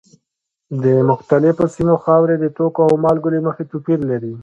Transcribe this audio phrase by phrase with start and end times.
[0.83, 4.33] د مختلفو سیمو خاورې د توکو او مالګو له مخې توپیر لري.